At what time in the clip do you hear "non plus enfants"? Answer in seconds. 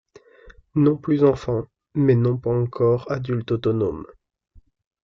0.73-1.67